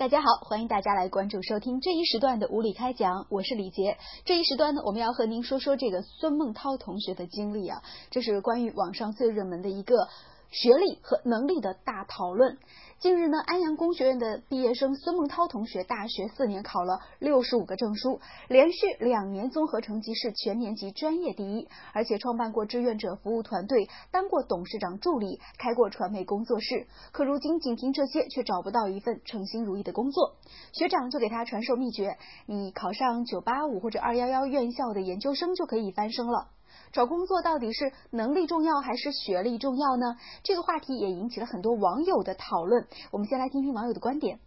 [0.00, 3.98] 大家好，欢迎大家来关注收听这一时段的无理开讲，我是李杰。
[4.24, 10.08] 这一时段呢，我们要和您说说这个孙梦涛同学的经历啊，这是关于网上最热门的一个。
[10.50, 12.58] 学历和能力的大讨论。
[12.98, 26.86] 近日呢，安阳工学院的毕业生孙梦涛同学，大学四年考了六十五个证书，连续两年综合成绩是全年级专业第一，而且创办过志愿者服务团队，当过董事长助理，开过传媒工作室。
[27.12, 30.36] 可如今仅凭这些，却找不到一份称心如意的工作。
[30.72, 36.48] 学长就给他传授秘诀：你考上九八五或者二幺幺院校的研究生就可以翻身了。
[36.92, 40.16] 找工作到底是能力重要还是学历重要呢？
[40.42, 42.86] 这个话题也引起了很多网友的讨论。
[43.10, 44.40] 我们先来听听网友的观点。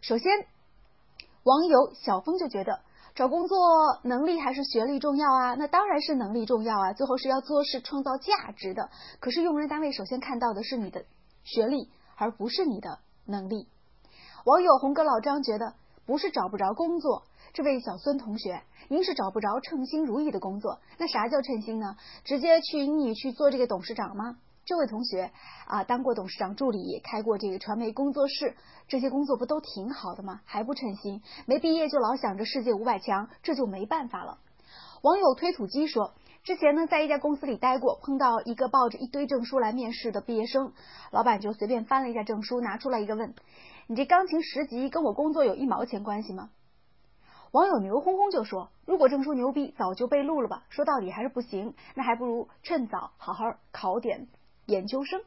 [0.00, 0.30] 首先，
[1.44, 2.80] 网友小峰就觉得
[3.14, 3.58] 找工作
[4.02, 5.54] 能力还是学历重要啊？
[5.54, 6.92] 那当然是能力重要啊！
[6.92, 8.90] 最后是要做事创造价值的。
[9.20, 11.04] 可是用人单位首先看到的是你的
[11.44, 13.68] 学历，而不是你的能力。
[14.44, 15.74] 网友红哥老张觉得
[16.06, 17.22] 不是找不着工作。
[17.52, 21.96] 这位小孙同学，您是找不着称心如意的工作，那啥叫称心呢？
[22.24, 24.38] 直接去你去做这个董事长吗？
[24.64, 25.30] 这位同学
[25.66, 28.56] 啊，当过董事长助理，开过这个传媒工作室，
[28.88, 30.40] 这些工作不都挺好的吗？
[30.46, 31.22] 还不称心？
[31.46, 34.38] 没毕业就老想着世界五百强，这就没办法了。
[35.04, 40.72] 网友推土机说，之前呢在一家公司里待过，碰到一个抱着一堆证书来面试的毕业生，
[41.10, 43.34] 老板就随便翻了一下证书，拿出来一个问
[43.86, 46.48] ：“你这钢琴十级跟我工作有一毛钱关系吗？”
[47.52, 50.64] 网友牛哄哄就说：“如果证书牛逼，早就被录了吧。
[50.70, 54.28] 说到底还是不行，那还不如趁早好好考点
[54.64, 55.20] 研究生。”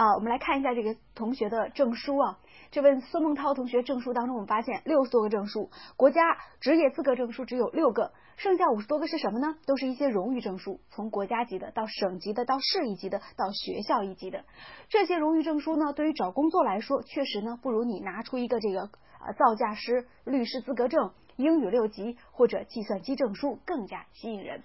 [0.00, 2.38] 啊，我们来看一下这个同学的证书啊。
[2.70, 6.22] 这位孙梦涛同学证书当中，我们发现六十多个证书，国家
[6.58, 9.56] 职业资格证书只有六个，剩下五十多个是什么呢？
[9.66, 14.46] 都是一些荣誉证书，从国家级的到省级的，到市一级的，到学校一级的。
[14.88, 21.10] 这些荣誉证书呢，对于找工作来说，确实呢不如你拿出一个这个呃造价师、律师资格证。
[21.36, 24.62] 英语六级或者计算机证书更加吸引人。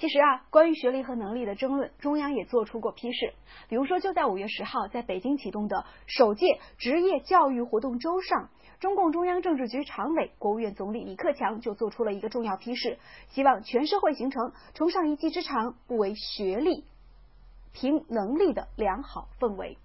[0.00, 3.34] 其实啊，关于学历和能力的争论，中央也做出过批示。
[3.68, 16.86] 比如说，就在五月十号，在北京启动的首届职业教育活动周上，中共中央政治局常委、国务院总理李克强就做出了一个重要批示，希望全社会形成崇尚一技之长、不为学历、
[17.74, 19.76] 凭能力的良好氛围。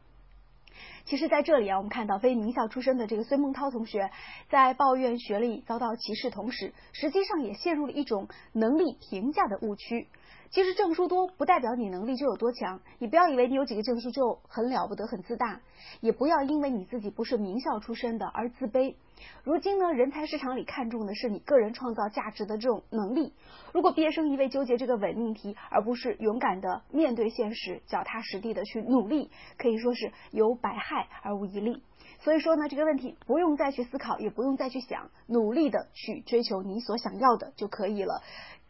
[1.06, 4.10] 其实，在这里啊，我们看到非名校出身的这个孙梦涛同学，
[4.50, 10.08] 在抱怨学历遭到歧视同时，实际上也陷入了一种能力评价的误区。
[10.56, 15.60] 其实证书多不代表你能力就有多强，你不要以为你有几个证书就很了不得、很自大，
[16.00, 18.96] 也不要因为你自己不是名校出身的而自卑。
[19.44, 23.34] 如今呢，人才市场里看重的是你个人创造价值的这种能力。
[23.74, 31.84] 如果毕业生一味纠结这个伪命题，而不是勇敢的面对现实、脚踏实地的去努力，可以说是有百害而无一利。
[32.20, 38.24] 所以说呢，这个问题不用再去思考，也不用再去想，努力的去追求你所想要的就可以了。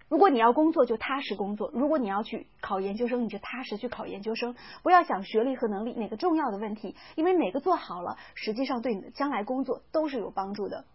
[0.08, 4.56] 如果你要工作，就踏实工作；如果你要去考研究生，你就踏实去考研究生。
[4.84, 10.86] 不要想学历和能力哪个重要的问题，因为哪个做好了，实际上对你的将来工作都是有帮助的。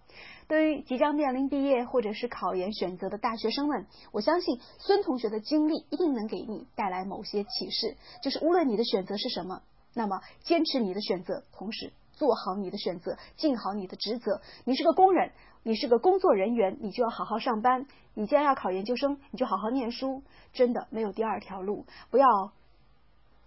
[0.47, 7.97] 对于即将面临毕业或者是考研选择的大学生们，我相信孙同学的经历一定能给你带来某些启示。
[8.23, 9.63] 就是无论你的选择是什么，
[9.95, 11.93] 那么坚持你的选择，同时。
[12.21, 14.43] 做好你的选择，尽好你的职责。
[14.67, 15.33] 你是个工人，
[15.63, 17.87] 你是个工作人员，你就要好好上班。
[18.13, 20.23] 你既然要考研究生，你就好好念书。
[20.53, 22.27] 真的没有第二条路，不要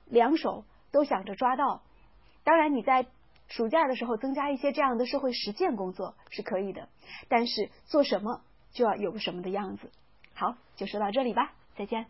[0.08, 1.84] 两手都想着抓到。
[2.44, 3.06] 当然，你在
[3.48, 6.90] 暑假的时候增加一些这样的社会实践工作是可以的，
[7.28, 8.42] 但是做什么
[8.72, 9.92] 就要有个什么的样子。
[10.34, 12.08] 好，就说到这里吧，再见。